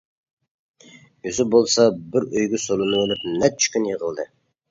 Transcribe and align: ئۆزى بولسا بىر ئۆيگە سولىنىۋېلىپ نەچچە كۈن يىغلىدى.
ئۆزى 1.31 1.45
بولسا 1.55 1.85
بىر 2.15 2.25
ئۆيگە 2.31 2.59
سولىنىۋېلىپ 2.65 3.27
نەچچە 3.43 3.71
كۈن 3.77 3.87
يىغلىدى. 3.93 4.27